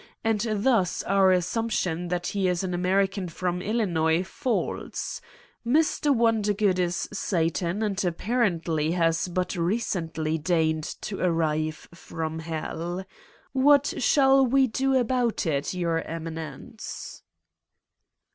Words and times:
And 0.23 0.41
thus 0.51 1.03
our 1.03 1.31
assumption 1.31 2.07
that 2.07 2.25
he 2.25 2.47
is 2.47 2.63
an 2.63 2.73
American 2.73 3.29
from 3.29 3.61
Illinois 3.61 4.23
falls. 4.23 5.21
Mr. 5.63 6.09
Wondergood 6.11 6.79
is 6.79 7.07
Satan 7.13 7.83
and 7.83 8.03
apparently 8.03 8.85
254 8.93 8.93
Satan's 8.95 8.95
Diary 8.95 9.05
has 9.05 9.27
but 9.27 9.55
recently 9.55 10.37
deigned 10.39 10.83
to 11.03 11.19
arrive 11.19 11.87
from 11.93 12.39
Hell. 12.39 13.05
What 13.53 13.93
shall 13.99 14.43
we 14.43 14.65
do 14.65 14.95
about 14.95 15.45
it, 15.45 15.75
Your 15.75 16.01
Eminence 16.01 17.21